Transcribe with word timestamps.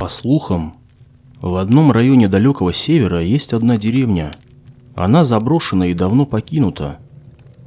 По 0.00 0.08
слухам, 0.08 0.76
в 1.42 1.56
одном 1.56 1.92
районе 1.92 2.26
далекого 2.26 2.72
севера 2.72 3.22
есть 3.22 3.52
одна 3.52 3.76
деревня. 3.76 4.30
Она 4.94 5.26
заброшена 5.26 5.88
и 5.88 5.94
давно 5.94 6.24
покинута. 6.24 6.98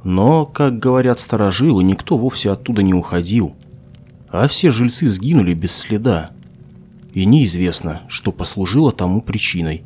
Но, 0.02 0.44
как 0.44 0.80
говорят 0.80 1.20
старожилы, 1.20 1.84
никто 1.84 2.18
вовсе 2.18 2.50
оттуда 2.50 2.82
не 2.82 2.92
уходил. 2.92 3.54
А 4.30 4.48
все 4.48 4.72
жильцы 4.72 5.06
сгинули 5.06 5.54
без 5.54 5.76
следа. 5.76 6.30
И 7.12 7.24
неизвестно, 7.24 8.02
что 8.08 8.32
послужило 8.32 8.90
тому 8.90 9.22
причиной. 9.22 9.84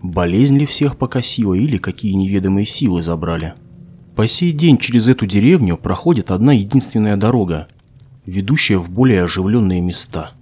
Болезнь 0.00 0.56
ли 0.56 0.64
всех 0.64 0.96
покосила 0.96 1.52
или 1.52 1.76
какие 1.76 2.14
неведомые 2.14 2.64
силы 2.64 3.02
забрали. 3.02 3.52
По 4.16 4.26
сей 4.26 4.52
день 4.52 4.78
через 4.78 5.08
эту 5.08 5.26
деревню 5.26 5.76
проходит 5.76 6.30
одна 6.30 6.54
единственная 6.54 7.18
дорога, 7.18 7.68
ведущая 8.24 8.78
в 8.78 8.88
более 8.88 9.24
оживленные 9.24 9.82
места. 9.82 10.32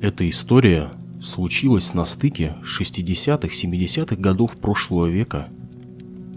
Эта 0.00 0.28
история 0.30 0.90
случилась 1.20 1.92
на 1.92 2.04
стыке 2.04 2.54
60-70-х 2.62 4.14
годов 4.14 4.52
прошлого 4.56 5.06
века. 5.06 5.48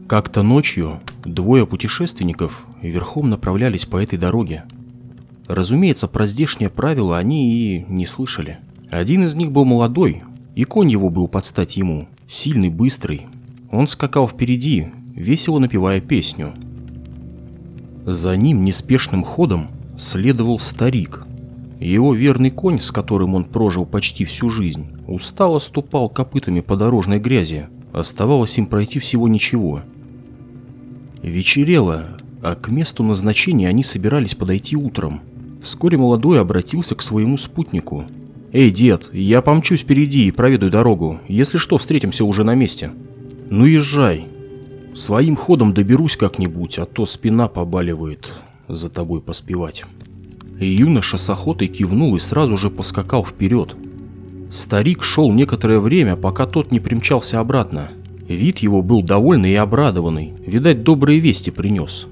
Как-то 0.08 0.42
ночью 0.42 1.00
двое 1.24 1.68
путешественников 1.68 2.66
верхом 2.82 3.30
направлялись 3.30 3.86
по 3.86 4.02
этой 4.02 4.18
дороге. 4.18 4.64
Разумеется, 5.48 6.08
про 6.08 6.26
здешнее 6.26 6.72
правило 6.72 7.20
они 7.20 7.54
и 7.54 7.86
не 7.88 8.08
слышали. 8.08 8.58
Один 8.90 9.26
из 9.26 9.36
них 9.36 9.52
был 9.52 9.64
молодой, 9.64 10.24
и 10.56 10.64
конь 10.64 10.92
его 10.92 11.12
был 11.12 11.28
под 11.28 11.46
стать 11.46 11.78
ему, 11.78 12.08
сильный, 12.28 12.70
быстрый. 12.70 13.28
Он 13.72 13.88
скакал 13.88 14.28
впереди, 14.28 14.88
весело 15.16 15.60
напевая 15.60 16.02
песню. 16.02 16.54
За 18.08 18.36
ним 18.36 18.66
неспешным 18.66 19.24
ходом 19.24 19.68
следовал 20.00 20.60
старик. 20.60 21.28
Его 21.82 22.14
верный 22.14 22.50
конь, 22.50 22.80
с 22.80 22.92
которым 22.92 23.36
он 23.36 23.44
прожил 23.44 23.86
почти 23.86 24.24
всю 24.24 24.50
жизнь, 24.50 24.88
устало 25.08 25.60
ступал 25.60 26.08
копытами 26.08 26.62
по 26.62 26.78
дорожной 26.78 27.20
грязи. 27.20 27.68
Оставалось 27.92 28.58
им 28.58 28.68
пройти 28.68 29.00
всего 29.00 29.28
ничего. 29.28 29.82
Вечерело, 31.22 32.08
а 32.42 32.56
к 32.56 32.72
месту 32.72 33.04
назначения 33.04 33.68
они 33.68 33.84
собирались 33.84 34.36
подойти 34.36 34.78
утром. 34.78 35.20
Вскоре 35.62 35.98
молодой 35.98 36.40
обратился 36.40 36.96
к 36.96 37.02
своему 37.02 37.38
спутнику– 37.38 38.06
«Эй, 38.54 38.70
дед, 38.70 39.10
я 39.14 39.42
помчусь 39.42 39.80
впереди 39.80 40.28
и 40.28 40.32
проведу 40.32 40.70
дорогу. 40.70 41.22
Если 41.30 41.58
что, 41.58 41.78
встретимся 41.78 42.26
уже 42.26 42.44
на 42.44 42.54
месте». 42.54 42.92
«Ну 43.50 43.66
езжай. 43.66 44.28
Своим 44.94 45.38
ходом 45.38 45.74
доберусь 45.74 46.18
как-нибудь, 46.18 46.78
а 46.78 46.86
то 46.86 47.06
спина 47.06 47.48
побаливает 47.48 48.32
за 48.68 48.90
тобой 48.90 49.22
поспевать». 49.22 49.86
Юноша 50.66 51.18
с 51.18 51.30
охотой 51.30 51.68
кивнул 51.68 52.16
и 52.16 52.20
сразу 52.20 52.58
же 52.58 52.70
поскакал 52.70 53.26
вперед. 53.26 53.76
Старик 54.52 55.04
шел 55.04 55.32
некоторое 55.32 55.80
время, 55.80 56.16
пока 56.16 56.46
тот 56.46 56.72
не 56.72 56.80
примчался 56.80 57.40
обратно. 57.40 57.90
Вид 58.28 58.60
его 58.60 58.82
был 58.82 59.02
довольный 59.02 59.52
и 59.52 59.56
обрадованный, 59.56 60.34
видать, 60.46 60.84
добрые 60.84 61.20
вести 61.20 61.52
принес. 61.52 62.08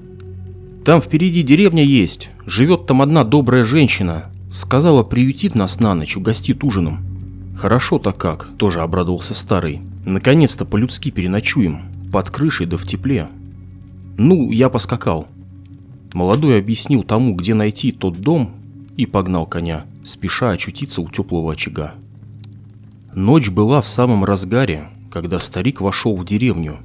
«Там 0.84 1.00
впереди 1.00 1.42
деревня 1.42 1.84
есть, 1.84 2.30
живет 2.46 2.86
там 2.86 3.02
одна 3.02 3.24
добрая 3.24 3.64
женщина, 3.64 4.30
Сказала, 4.50 5.04
приютит 5.04 5.54
нас 5.54 5.78
на 5.78 5.94
ночь, 5.94 6.16
угостит 6.16 6.64
ужином. 6.64 6.98
Хорошо-то 7.56 8.12
как, 8.12 8.48
тоже 8.58 8.80
обрадовался 8.80 9.32
старый. 9.32 9.80
Наконец-то 10.04 10.64
по-людски 10.64 11.12
переночуем, 11.12 11.82
под 12.12 12.30
крышей 12.30 12.66
да 12.66 12.76
в 12.76 12.84
тепле. 12.84 13.28
Ну, 14.18 14.50
я 14.50 14.68
поскакал. 14.68 15.28
Молодой 16.12 16.58
объяснил 16.58 17.02
тому, 17.02 17.34
где 17.34 17.54
найти 17.54 17.92
тот 17.92 18.20
дом, 18.20 18.50
и 18.96 19.06
погнал 19.06 19.46
коня, 19.46 19.84
спеша 20.04 20.50
очутиться 20.50 21.00
у 21.00 21.08
теплого 21.08 21.52
очага. 21.52 21.94
Ночь 23.14 23.48
была 23.48 23.80
в 23.80 23.88
самом 23.88 24.24
разгаре, 24.24 24.88
когда 25.10 25.40
старик 25.40 25.80
вошел 25.80 26.16
в 26.16 26.24
деревню. 26.24 26.78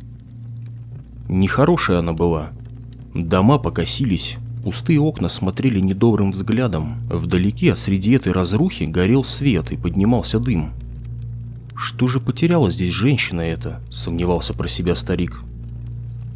Нехорошая 1.28 2.00
она 2.00 2.14
была. 2.14 2.52
Дома 3.14 3.58
покосились, 3.58 4.38
Пустые 4.66 5.00
окна 5.00 5.30
смотрели 5.30 5.80
недобрым 5.80 6.32
взглядом. 6.32 6.98
Вдалеке, 7.08 7.76
среди 7.76 8.14
этой 8.14 8.34
разрухи, 8.34 8.86
горел 8.86 9.24
свет 9.24 9.72
и 9.72 9.78
поднимался 9.78 10.40
дым. 10.40 10.72
«Что 11.76 12.08
же 12.08 12.20
потеряла 12.20 12.72
здесь 12.72 12.92
женщина 12.92 13.42
эта?»– 13.42 13.80
сомневался 13.92 14.56
про 14.56 14.68
себя 14.68 14.96
старик. 14.96 15.44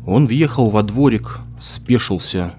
Он 0.05 0.27
въехал 0.27 0.69
во 0.69 0.83
дворик, 0.83 1.39
спешился, 1.59 2.53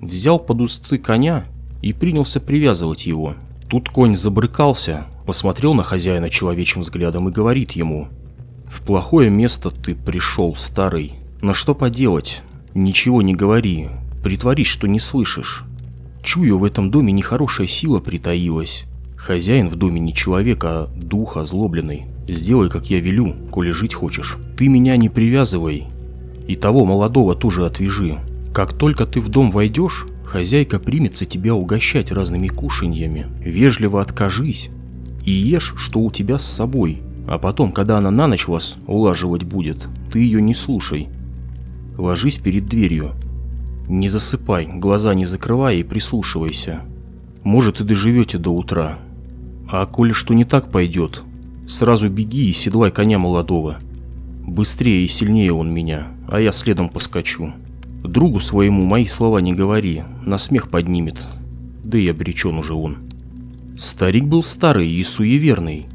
взял 0.00 0.38
под 0.38 0.60
узцы 0.60 0.98
коня 0.98 1.46
и 1.82 1.92
принялся 1.92 2.40
привязывать 2.40 3.06
его. 3.06 3.34
Тут 3.68 3.88
конь 3.88 4.16
забрыкался, 4.16 5.06
посмотрел 5.26 5.74
на 5.74 5.82
хозяина 5.82 6.30
человечьим 6.30 6.82
взглядом 6.82 7.28
и 7.28 7.32
говорит 7.32 7.72
ему 7.72 8.08
«В 8.66 8.82
плохое 8.82 9.30
место 9.30 9.70
ты 9.70 9.94
пришел, 9.94 10.56
старый, 10.56 11.14
но 11.42 11.54
что 11.54 11.74
поделать, 11.74 12.42
ничего 12.74 13.22
не 13.22 13.34
говори, 13.34 13.88
Притворись, 14.22 14.66
что 14.66 14.88
не 14.88 15.00
слышишь. 15.00 15.64
Чую, 16.22 16.58
в 16.58 16.64
этом 16.64 16.90
доме 16.90 17.12
нехорошая 17.12 17.66
сила 17.66 17.98
притаилась. 17.98 18.84
Хозяин 19.16 19.68
в 19.68 19.76
доме 19.76 20.00
не 20.00 20.12
человек, 20.12 20.64
а 20.64 20.88
дух 20.94 21.36
озлобленный. 21.36 22.06
Сделай, 22.28 22.68
как 22.68 22.90
я 22.90 23.00
велю, 23.00 23.34
коли 23.50 23.70
жить 23.70 23.94
хочешь. 23.94 24.36
Ты 24.56 24.68
меня 24.68 24.96
не 24.96 25.08
привязывай. 25.08 25.84
И 26.46 26.56
того 26.56 26.84
молодого 26.84 27.34
тоже 27.34 27.64
отвяжи. 27.64 28.18
Как 28.58 28.72
только 28.72 29.06
ты 29.06 29.20
в 29.20 29.28
дом 29.28 29.52
войдешь, 29.52 30.04
хозяйка 30.24 30.80
примется 30.80 31.24
тебя 31.24 31.54
угощать 31.54 32.10
разными 32.10 32.48
кушаньями. 32.48 33.28
Вежливо 33.40 34.00
откажись 34.00 34.68
и 35.24 35.30
ешь, 35.30 35.74
что 35.76 36.00
у 36.00 36.10
тебя 36.10 36.40
с 36.40 36.44
собой. 36.44 37.00
А 37.28 37.38
потом, 37.38 37.70
когда 37.70 37.98
она 37.98 38.10
на 38.10 38.26
ночь 38.26 38.48
вас 38.48 38.74
улаживать 38.88 39.44
будет, 39.44 39.86
ты 40.12 40.18
ее 40.18 40.42
не 40.42 40.56
слушай. 40.56 41.06
Ложись 41.96 42.38
перед 42.38 42.66
дверью, 42.66 43.12
не 43.86 44.08
засыпай, 44.08 44.66
глаза 44.66 45.14
не 45.14 45.24
закрывай 45.24 45.78
и 45.78 45.84
прислушивайся. 45.84 46.80
Может 47.44 47.80
и 47.80 47.84
доживете 47.84 48.38
до 48.38 48.50
утра. 48.50 48.98
А 49.70 49.86
коли 49.86 50.10
что 50.10 50.34
не 50.34 50.44
так 50.44 50.72
пойдет, 50.72 51.22
сразу 51.68 52.08
беги 52.08 52.50
и 52.50 52.52
седлай 52.52 52.90
коня 52.90 53.20
молодого. 53.20 53.78
Быстрее 54.44 55.04
и 55.04 55.08
сильнее 55.08 55.52
он 55.52 55.72
меня, 55.72 56.08
а 56.26 56.40
я 56.40 56.50
следом 56.50 56.88
поскочу. 56.88 57.52
Другу 58.02 58.40
своему 58.40 58.84
мои 58.84 59.06
слова 59.06 59.38
не 59.38 59.54
говори, 59.54 60.04
на 60.24 60.38
смех 60.38 60.70
поднимет. 60.70 61.26
Да 61.84 61.98
и 61.98 62.08
обречен 62.08 62.58
уже 62.58 62.74
он. 62.74 62.98
Старик 63.78 64.24
был 64.24 64.42
старый 64.42 64.90
и 64.90 65.02
суеверный, 65.02 65.86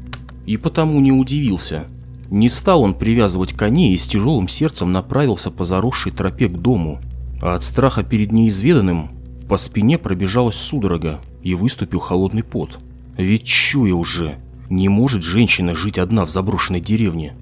и 0.46 0.56
потому 0.56 1.00
не 1.00 1.12
удивился. 1.12 1.84
Не 2.30 2.48
стал 2.48 2.82
он 2.82 2.94
привязывать 2.94 3.52
коней 3.52 3.94
и 3.94 3.98
с 3.98 4.06
тяжелым 4.06 4.48
сердцем 4.48 4.92
направился 4.92 5.50
по 5.50 5.64
заросшей 5.64 6.12
тропе 6.12 6.48
к 6.48 6.58
дому– 6.58 7.00
а 7.44 7.56
от 7.56 7.62
страха 7.62 8.02
перед 8.02 8.32
неизведанным 8.32 9.10
по 9.50 9.58
спине 9.58 9.98
пробежалась 9.98 10.56
судорога 10.56 11.20
и 11.42 11.54
выступил 11.54 11.98
холодный 11.98 12.42
пот. 12.42 12.78
Ведь 13.18 13.44
чуя 13.44 13.94
уже, 13.94 14.38
не 14.70 14.88
может 14.88 15.22
женщина 15.22 15.76
жить 15.76 15.98
одна 15.98 16.24
в 16.24 16.30
заброшенной 16.30 16.80
деревне. 16.80 17.34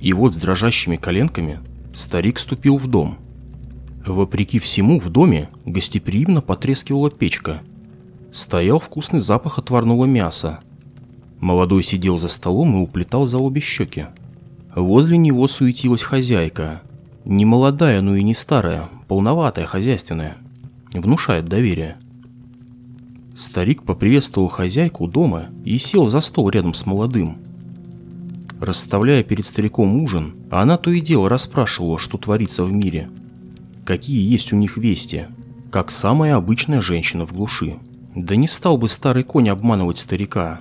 И 0.00 0.12
вот 0.12 0.32
с 0.32 0.36
дрожащими 0.36 0.94
коленками 0.94 1.58
старик 1.92 2.38
ступил 2.38 2.76
в 2.76 2.86
дом. 2.86 3.18
Вопреки 4.06 4.58
всему 4.58 5.00
в 5.00 5.10
доме 5.10 5.48
гостеприимно 5.64 6.40
потрескивала 6.40 7.10
печка. 7.10 7.62
Стоял 8.32 8.78
вкусный 8.78 9.20
запах 9.20 9.58
отварного 9.58 10.04
мяса. 10.04 10.60
Молодой 11.40 11.82
сидел 11.82 12.18
за 12.18 12.28
столом 12.28 12.76
и 12.76 12.82
уплетал 12.82 13.24
за 13.24 13.38
обе 13.38 13.60
щеки. 13.60 14.06
Возле 14.74 15.18
него 15.18 15.46
суетилась 15.48 16.02
хозяйка. 16.02 16.82
Не 17.24 17.44
молодая, 17.44 18.00
но 18.00 18.16
и 18.16 18.22
не 18.22 18.34
старая, 18.34 18.88
полноватая, 19.06 19.66
хозяйственная. 19.66 20.36
Внушает 20.92 21.46
доверие. 21.46 21.96
Старик 23.36 23.82
поприветствовал 23.84 24.48
хозяйку 24.48 25.06
дома 25.06 25.46
и 25.64 25.78
сел 25.78 26.08
за 26.08 26.20
стол 26.20 26.48
рядом 26.48 26.74
с 26.74 26.86
молодым. 26.86 27.38
Расставляя 28.60 29.22
перед 29.22 29.46
стариком 29.46 30.00
ужин, 30.02 30.34
она 30.50 30.76
то 30.76 30.90
и 30.90 31.00
дело 31.00 31.28
расспрашивала, 31.28 31.98
что 31.98 32.18
творится 32.18 32.64
в 32.64 32.72
мире. 32.72 33.08
Какие 33.88 34.20
есть 34.30 34.52
у 34.52 34.56
них 34.56 34.76
вести, 34.76 35.28
как 35.70 35.90
самая 35.90 36.36
обычная 36.36 36.82
женщина 36.82 37.24
в 37.24 37.32
глуши. 37.32 37.78
Да 38.14 38.36
не 38.36 38.46
стал 38.46 38.76
бы 38.76 38.86
старый 38.86 39.22
конь 39.22 39.48
обманывать 39.48 39.96
старика. 39.96 40.60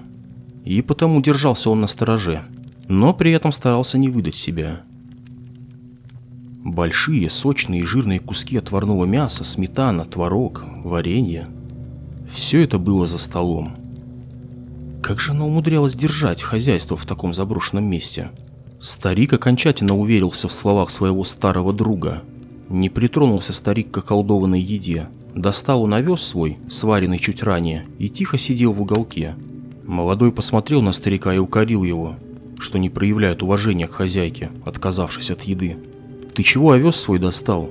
И 0.64 0.82
потому 0.82 1.22
держался 1.22 1.70
он 1.70 1.82
на 1.82 1.88
стороже, 1.88 2.46
но 2.88 3.14
при 3.14 3.32
этом 3.32 3.52
старался 3.52 3.98
не 3.98 4.08
выдать 4.08 4.38
себя. 4.38 4.80
Большие, 6.64 7.30
сочные 7.30 7.82
и 7.82 7.84
жирные 7.84 8.22
куски 8.22 8.56
отварного 8.56 9.04
мяса, 9.04 9.44
сметана, 9.44 10.06
творог, 10.06 10.64
варенье. 10.86 11.50
Все 12.32 12.64
это 12.64 12.80
было 12.80 13.08
за 13.08 13.18
столом. 13.18 13.76
Как 15.04 15.20
же 15.20 15.32
она 15.32 15.46
умудрялась 15.46 15.96
держать 15.96 16.42
хозяйство 16.42 16.96
в 16.96 17.06
таком 17.06 17.34
заброшенном 17.34 17.84
месте? 17.84 18.32
Старик 18.80 19.34
окончательно 19.34 19.98
уверился 19.98 20.48
в 20.48 20.54
словах 20.54 20.92
своего 20.92 21.26
старого 21.26 21.74
друга. 21.74 22.24
Не 22.70 22.90
притронулся 22.90 23.54
старик 23.54 23.92
к 23.92 23.98
околдованной 24.00 24.60
еде. 24.60 25.08
достал 25.34 25.84
он 25.84 25.94
овес 25.94 26.22
свой, 26.22 26.58
сваренный 26.70 27.20
чуть 27.20 27.44
ранее, 27.44 27.86
и 27.98 28.10
тихо 28.10 28.38
сидел 28.38 28.74
в 28.74 28.82
уголке. 28.82 29.36
Молодой 29.86 30.32
посмотрел 30.32 30.82
на 30.82 30.92
старика 30.92 31.34
и 31.34 31.38
укорил 31.38 31.84
его, 31.84 32.16
что 32.60 32.78
не 32.78 32.90
проявляет 32.90 33.42
уважения 33.42 33.88
к 33.88 33.92
хозяйке, 33.92 34.52
отказавшись 34.66 35.32
от 35.32 35.44
еды. 35.44 35.78
«Ты 36.34 36.44
чего 36.44 36.72
овес 36.72 36.98
свой 36.98 37.20
достал? 37.20 37.70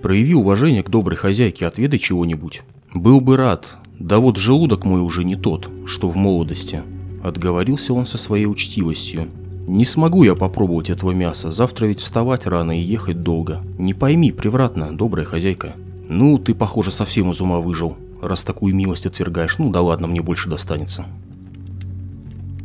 Прояви 0.00 0.34
уважение 0.34 0.82
к 0.82 0.90
доброй 0.90 1.16
хозяйке, 1.16 1.66
отведай 1.66 2.00
чего-нибудь». 2.00 2.62
«Был 2.92 3.20
бы 3.20 3.36
рад, 3.36 3.78
да 3.98 4.18
вот 4.18 4.36
желудок 4.36 4.84
мой 4.84 5.00
уже 5.00 5.24
не 5.24 5.36
тот, 5.36 5.70
что 5.86 6.10
в 6.10 6.16
молодости». 6.16 6.82
Отговорился 7.22 7.94
он 7.94 8.04
со 8.04 8.18
своей 8.18 8.46
учтивостью. 8.46 9.28
«Не 9.66 9.84
смогу 9.84 10.24
я 10.24 10.34
попробовать 10.34 10.90
этого 10.90 11.12
мяса, 11.12 11.50
завтра 11.50 11.86
ведь 11.86 12.00
вставать 12.00 12.46
рано 12.46 12.78
и 12.78 12.82
ехать 12.82 13.22
долго. 13.22 13.62
Не 13.78 13.94
пойми, 13.94 14.32
превратно, 14.32 14.96
добрая 14.96 15.24
хозяйка». 15.24 15.74
«Ну, 16.08 16.38
ты, 16.38 16.54
похоже, 16.54 16.90
совсем 16.90 17.30
из 17.30 17.40
ума 17.40 17.60
выжил, 17.60 17.96
раз 18.20 18.42
такую 18.42 18.74
милость 18.74 19.06
отвергаешь. 19.06 19.58
Ну 19.58 19.70
да 19.70 19.80
ладно, 19.80 20.06
мне 20.06 20.20
больше 20.20 20.50
достанется». 20.50 21.06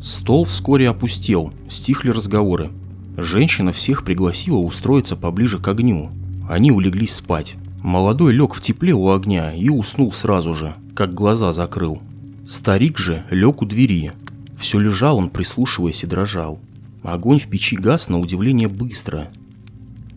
Стол 0.01 0.45
вскоре 0.45 0.89
опустел, 0.89 1.51
стихли 1.69 2.09
разговоры. 2.09 2.69
Женщина 3.17 3.71
всех 3.71 4.03
пригласила 4.03 4.57
устроиться 4.57 5.15
поближе 5.15 5.57
к 5.57 5.67
огню. 5.67 6.09
Они 6.49 6.71
улеглись 6.71 7.15
спать. 7.15 7.55
Молодой 7.83 8.33
лег 8.33 8.53
в 8.53 8.61
тепле 8.61 8.93
у 8.93 9.09
огня 9.11 9.53
и 9.53 9.69
уснул 9.69 10.13
сразу 10.13 10.53
же, 10.53 10.75
как 10.95 11.13
глаза 11.13 11.51
закрыл. 11.51 12.01
Старик 12.45 12.97
же 12.97 13.23
лег 13.29 13.61
у 13.61 13.65
двери. 13.65 14.13
Все 14.59 14.79
лежал 14.79 15.17
он, 15.17 15.29
прислушиваясь 15.29 16.03
и 16.03 16.07
дрожал. 16.07 16.59
Огонь 17.03 17.39
в 17.39 17.47
печи 17.47 17.75
гас 17.75 18.09
на 18.09 18.19
удивление 18.19 18.67
быстро. 18.67 19.29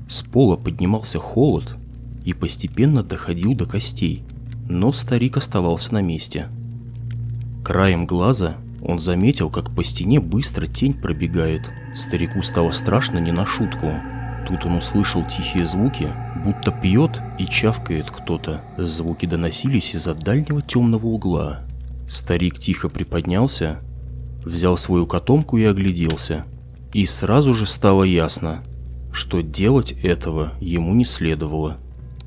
С 0.08 0.22
пола 0.22 0.56
поднимался 0.56 1.18
холод 1.18 1.76
и 2.24 2.32
постепенно 2.32 3.02
доходил 3.02 3.54
до 3.54 3.66
костей, 3.66 4.22
но 4.68 4.92
старик 4.92 5.36
оставался 5.36 5.94
на 5.94 6.02
месте. 6.02 6.48
Краем 7.64 8.06
глаза 8.06 8.56
он 8.82 8.98
заметил, 8.98 9.50
как 9.50 9.74
по 9.74 9.84
стене 9.84 10.20
быстро 10.20 10.66
тень 10.66 10.94
пробегает. 10.94 11.70
Старику 11.94 12.42
стало 12.42 12.70
страшно 12.70 13.18
не 13.18 13.32
на 13.32 13.44
шутку. 13.44 13.92
Тут 14.48 14.64
он 14.64 14.76
услышал 14.76 15.22
тихие 15.24 15.66
звуки, 15.66 16.08
будто 16.44 16.72
пьет 16.72 17.20
и 17.38 17.46
чавкает 17.46 18.10
кто-то. 18.10 18.62
Звуки 18.78 19.26
доносились 19.26 19.94
из-за 19.94 20.14
дальнего 20.14 20.62
темного 20.62 21.06
угла. 21.06 21.60
Старик 22.08 22.58
тихо 22.58 22.88
приподнялся, 22.88 23.80
взял 24.44 24.76
свою 24.76 25.06
котомку 25.06 25.58
и 25.58 25.64
огляделся. 25.64 26.46
И 26.92 27.06
сразу 27.06 27.54
же 27.54 27.66
стало 27.66 28.02
ясно, 28.02 28.62
что 29.12 29.42
делать 29.42 29.92
этого 30.02 30.52
ему 30.60 30.94
не 30.94 31.04
следовало. 31.04 31.76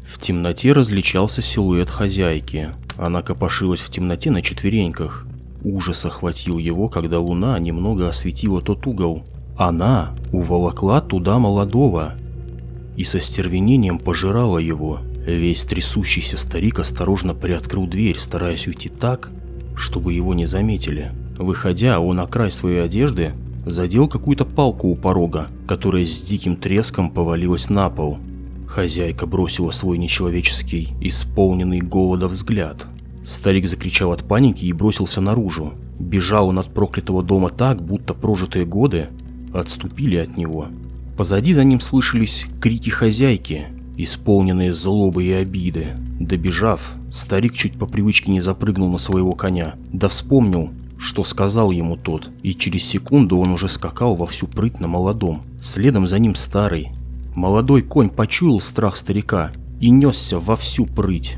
В 0.05 0.19
темноте 0.19 0.71
различался 0.71 1.41
силуэт 1.41 1.89
хозяйки. 1.89 2.69
Она 2.97 3.21
копошилась 3.21 3.81
в 3.81 3.89
темноте 3.89 4.31
на 4.31 4.41
четвереньках. 4.41 5.25
Ужас 5.63 6.05
охватил 6.05 6.57
его, 6.57 6.87
когда 6.87 7.19
луна 7.19 7.57
немного 7.59 8.09
осветила 8.09 8.61
тот 8.61 8.85
угол. 8.85 9.23
Она 9.57 10.13
уволокла 10.31 11.01
туда 11.01 11.39
молодого 11.39 12.15
и 12.95 13.03
со 13.03 13.19
стервенением 13.19 13.99
пожирала 13.99 14.57
его. 14.57 14.99
Весь 15.25 15.63
трясущийся 15.63 16.37
старик 16.37 16.79
осторожно 16.79 17.33
приоткрыл 17.33 17.87
дверь, 17.87 18.19
стараясь 18.19 18.67
уйти 18.67 18.89
так, 18.89 19.29
чтобы 19.75 20.13
его 20.13 20.33
не 20.33 20.45
заметили. 20.45 21.11
Выходя, 21.37 21.99
он 21.99 22.17
на 22.17 22.27
край 22.27 22.51
своей 22.51 22.83
одежды 22.83 23.33
задел 23.65 24.07
какую-то 24.07 24.45
палку 24.45 24.87
у 24.87 24.95
порога, 24.95 25.47
которая 25.67 26.05
с 26.05 26.21
диким 26.21 26.55
треском 26.55 27.09
повалилась 27.09 27.69
на 27.69 27.89
пол. 27.89 28.17
Хозяйка 28.67 29.25
бросила 29.25 29.71
свой 29.71 29.97
нечеловеческий, 29.97 30.89
исполненный 30.99 31.81
голода 31.81 32.27
взгляд. 32.27 32.85
Старик 33.25 33.67
закричал 33.67 34.11
от 34.11 34.23
паники 34.23 34.65
и 34.65 34.73
бросился 34.73 35.21
наружу. 35.21 35.73
Бежал 35.99 36.49
он 36.49 36.59
от 36.59 36.73
проклятого 36.73 37.23
дома 37.23 37.49
так, 37.49 37.81
будто 37.81 38.13
прожитые 38.13 38.65
годы 38.65 39.09
отступили 39.53 40.17
от 40.17 40.35
него. 40.35 40.67
Позади 41.17 41.53
за 41.53 41.63
ним 41.63 41.79
слышались 41.79 42.47
крики 42.59 42.89
хозяйки, 42.89 43.67
исполненные 43.97 44.73
злобы 44.73 45.23
и 45.23 45.31
обиды. 45.31 45.95
Добежав, 46.19 46.93
старик 47.11 47.53
чуть 47.53 47.73
по 47.73 47.85
привычке 47.85 48.31
не 48.31 48.41
запрыгнул 48.41 48.91
на 48.91 48.97
своего 48.97 49.33
коня, 49.33 49.75
да 49.91 50.07
вспомнил, 50.07 50.71
что 51.03 51.25
сказал 51.25 51.71
ему 51.71 51.97
тот, 51.97 52.29
и 52.43 52.55
через 52.55 52.85
секунду 52.85 53.37
он 53.37 53.51
уже 53.51 53.67
скакал 53.67 54.15
во 54.15 54.25
всю 54.25 54.47
прыть 54.47 54.79
на 54.79 54.87
молодом. 54.87 55.43
Следом 55.61 56.07
за 56.07 56.17
ним 56.17 56.33
старый. 56.33 56.91
Молодой 57.35 57.81
конь 57.81 58.09
почуял 58.09 58.61
страх 58.61 58.95
старика 58.95 59.51
и 59.81 59.89
несся 59.89 60.39
во 60.39 60.55
всю 60.55 60.85
прыть. 60.85 61.35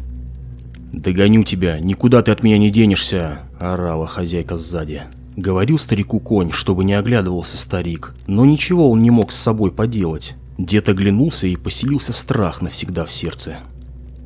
«Догоню 0.94 1.44
тебя, 1.44 1.80
никуда 1.80 2.22
ты 2.22 2.32
от 2.32 2.44
меня 2.44 2.60
не 2.60 2.70
денешься!»– 2.70 3.40
орала 3.60 4.06
хозяйка 4.06 4.56
сзади. 4.56 5.04
Говорил 5.36 5.80
старику 5.80 6.20
конь, 6.20 6.52
чтобы 6.52 6.86
не 6.86 6.94
оглядывался 6.94 7.58
старик, 7.58 8.14
но 8.28 8.46
ничего 8.46 8.92
он 8.92 9.02
не 9.02 9.10
мог 9.10 9.32
с 9.32 9.42
собой 9.42 9.72
поделать. 9.72 10.36
Дед 10.60 10.88
оглянулся 10.90 11.48
и 11.48 11.56
поселился 11.56 12.14
страх 12.14 12.62
навсегда 12.62 13.04
в 13.04 13.12
сердце. 13.12 13.58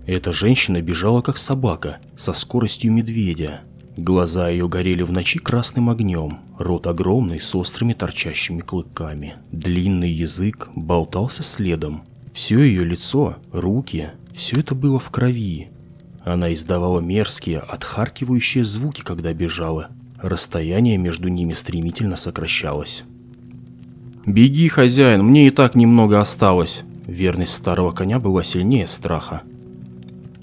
Эта 0.06 0.34
женщина 0.34 0.82
бежала 0.82 1.22
как 1.22 1.38
собака, 1.38 2.00
со 2.18 2.34
скоростью 2.34 2.92
медведя. 2.92 3.62
Глаза 4.00 4.48
ее 4.48 4.70
горели 4.70 5.04
в 5.04 5.12
ночи 5.12 5.40
красным 5.40 5.90
огнем, 5.90 6.40
рот 6.58 6.88
огромный, 6.88 7.42
с 7.42 7.54
острыми 7.54 7.92
торчащими 7.92 8.62
клыками. 8.62 9.36
Длинный 9.52 10.10
язык 10.10 10.70
болтался 10.74 11.44
следом. 11.44 12.04
Все 12.34 12.60
ее 12.60 12.86
лицо, 12.86 13.36
руки, 13.52 14.12
все 14.34 14.62
это 14.62 14.74
было 14.74 15.00
в 15.00 15.10
крови, 15.10 15.70
она 16.24 16.54
издавала 16.54 17.00
мерзкие, 17.00 17.60
отхаркивающие 17.60 18.64
звуки, 18.64 19.02
когда 19.02 19.34
бежала. 19.34 19.90
Расстояние 20.22 20.98
между 20.98 21.28
ними 21.28 21.54
стремительно 21.54 22.16
сокращалось. 22.16 23.04
«Беги, 24.26 24.68
хозяин, 24.68 25.24
мне 25.24 25.48
и 25.48 25.50
так 25.52 25.76
немного 25.76 26.22
осталось!» 26.22 26.84
Верность 27.08 27.54
старого 27.54 27.92
коня 27.92 28.20
была 28.20 28.44
сильнее 28.44 28.88
страха. 28.88 29.42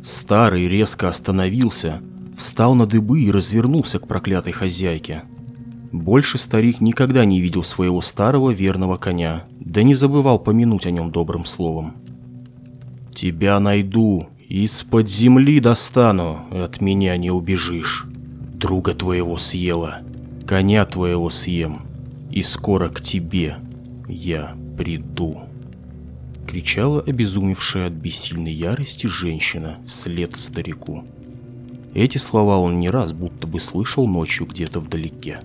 Старый 0.02 0.66
резко 0.66 1.08
остановился, 1.08 2.02
встал 2.36 2.74
на 2.74 2.86
дыбы 2.86 3.22
и 3.22 3.30
развернулся 3.30 3.98
к 3.98 4.06
проклятой 4.06 4.52
хозяйке. 4.52 5.22
Больше 5.92 6.38
старик 6.38 6.80
никогда 6.80 7.24
не 7.24 7.40
видел 7.40 7.64
своего 7.64 8.00
старого 8.02 8.50
верного 8.50 8.96
коня, 8.96 9.44
да 9.60 9.82
не 9.82 9.94
забывал 9.94 10.38
помянуть 10.38 10.86
о 10.86 10.90
нем 10.90 11.10
добрым 11.10 11.44
словом. 11.44 11.94
«Тебя 13.14 13.58
найду, 13.60 14.28
из-под 14.48 15.08
земли 15.08 15.58
достану, 15.58 16.46
от 16.50 16.80
меня 16.80 17.16
не 17.16 17.30
убежишь. 17.30 18.04
Друга 18.54 18.94
твоего 18.94 19.38
съела, 19.38 20.00
коня 20.46 20.84
твоего 20.84 21.30
съем, 21.30 21.82
и 22.30 22.42
скоро 22.42 22.88
к 22.88 23.00
тебе 23.00 23.56
я 24.08 24.54
приду. 24.76 25.40
Кричала 26.46 27.00
обезумевшая 27.00 27.88
от 27.88 27.94
бессильной 27.94 28.52
ярости 28.52 29.08
женщина 29.08 29.78
вслед 29.86 30.36
старику. 30.36 31.04
Эти 31.96 32.18
слова 32.18 32.58
он 32.58 32.78
не 32.78 32.90
раз 32.90 33.12
будто 33.12 33.46
бы 33.46 33.58
слышал 33.58 34.06
ночью 34.06 34.46
где-то 34.46 34.80
вдалеке. 34.80 35.40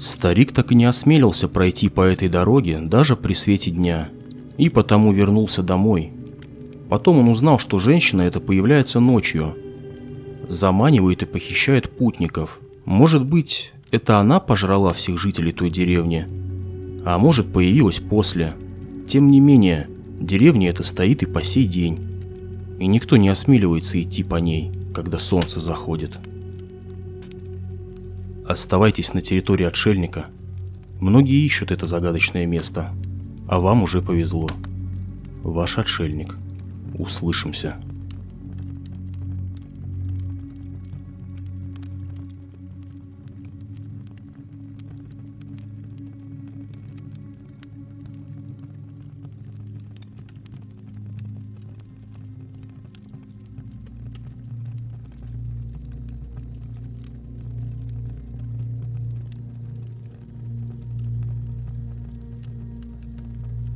Старик 0.00 0.52
так 0.52 0.72
и 0.72 0.74
не 0.74 0.86
осмелился 0.86 1.46
пройти 1.46 1.88
по 1.88 2.00
этой 2.00 2.28
дороге 2.28 2.78
даже 2.78 3.14
при 3.14 3.34
свете 3.34 3.70
дня, 3.70 4.08
и 4.56 4.68
потому 4.68 5.12
вернулся 5.12 5.62
домой, 5.62 6.10
Потом 6.88 7.18
он 7.18 7.28
узнал, 7.28 7.58
что 7.58 7.78
женщина 7.78 8.22
эта 8.22 8.40
появляется 8.40 9.00
ночью, 9.00 9.56
заманивает 10.48 11.22
и 11.22 11.26
похищает 11.26 11.90
путников. 11.90 12.60
Может 12.84 13.24
быть, 13.24 13.72
это 13.90 14.18
она 14.18 14.38
пожрала 14.38 14.92
всех 14.92 15.18
жителей 15.18 15.52
той 15.52 15.70
деревни, 15.70 16.28
а 17.04 17.18
может 17.18 17.52
появилась 17.52 17.98
после. 17.98 18.54
Тем 19.08 19.30
не 19.30 19.40
менее, 19.40 19.88
деревня 20.20 20.70
эта 20.70 20.82
стоит 20.82 21.22
и 21.22 21.26
по 21.26 21.42
сей 21.42 21.66
день, 21.66 21.98
и 22.78 22.86
никто 22.86 23.16
не 23.16 23.28
осмеливается 23.28 24.00
идти 24.00 24.22
по 24.22 24.36
ней, 24.36 24.70
когда 24.94 25.18
солнце 25.18 25.60
заходит. 25.60 26.12
Оставайтесь 28.46 29.12
на 29.12 29.20
территории 29.20 29.66
отшельника. 29.66 30.26
Многие 31.00 31.44
ищут 31.44 31.72
это 31.72 31.86
загадочное 31.86 32.46
место, 32.46 32.92
а 33.48 33.58
вам 33.58 33.82
уже 33.82 34.00
повезло. 34.00 34.48
Ваш 35.42 35.78
отшельник. 35.78 36.36
Услышимся. 36.96 37.76